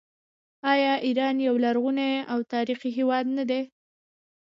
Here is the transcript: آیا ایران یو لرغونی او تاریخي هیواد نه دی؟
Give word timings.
آیا 0.73 0.93
ایران 1.05 1.35
یو 1.47 1.55
لرغونی 1.63 2.11
او 2.31 2.39
تاریخي 2.53 2.89
هیواد 2.97 3.25
نه 3.37 3.43
دی؟ 3.49 3.61